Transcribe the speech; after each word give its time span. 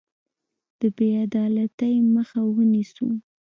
د 0.79 0.81
بې 0.95 1.09
عدالتۍ 1.25 1.95
مخه 2.15 2.39
ونیسو. 2.55 3.07